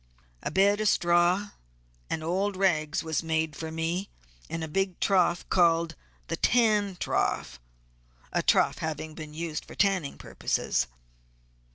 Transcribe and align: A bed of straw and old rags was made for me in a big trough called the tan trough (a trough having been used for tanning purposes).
A 0.41 0.49
bed 0.49 0.81
of 0.81 0.89
straw 0.89 1.51
and 2.09 2.23
old 2.23 2.57
rags 2.57 3.03
was 3.03 3.21
made 3.21 3.55
for 3.55 3.69
me 3.71 4.09
in 4.49 4.63
a 4.63 4.67
big 4.67 4.99
trough 4.99 5.47
called 5.49 5.93
the 6.27 6.35
tan 6.35 6.95
trough 6.95 7.59
(a 8.33 8.41
trough 8.41 8.79
having 8.79 9.13
been 9.13 9.35
used 9.35 9.63
for 9.63 9.75
tanning 9.75 10.17
purposes). 10.17 10.87